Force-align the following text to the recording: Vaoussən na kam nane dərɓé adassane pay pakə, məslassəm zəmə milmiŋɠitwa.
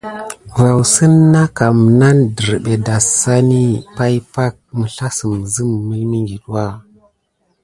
Vaoussən 0.57 1.13
na 1.33 1.43
kam 1.57 1.77
nane 1.99 2.23
dərɓé 2.35 2.73
adassane 2.79 3.63
pay 3.97 4.15
pakə, 4.33 4.59
məslassəm 4.79 5.33
zəmə 5.53 5.79
milmiŋɠitwa. 5.89 6.65